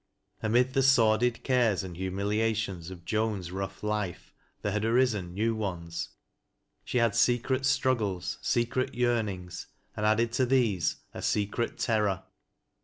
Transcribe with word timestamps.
Amid 0.41 0.73
the 0.73 0.81
sordid 0.81 1.43
cares 1.43 1.83
and 1.83 1.95
humiliations 1.95 2.89
of 2.89 3.05
Toan's 3.05 3.51
rough 3.51 3.83
life, 3.83 4.33
there 4.63 4.71
had 4.71 4.83
arisen 4.83 5.35
new 5.35 5.53
ones. 5.55 6.09
She 6.83 6.97
had 6.97 7.11
lecret 7.11 7.65
struggles— 7.65 8.39
seci 8.41 8.81
et 8.81 8.95
yearnings,— 8.95 9.67
and 9.95 10.03
added 10.03 10.31
to 10.31 10.47
these, 10.47 10.95
a 11.13 11.21
secret 11.21 11.77
terror. 11.77 12.23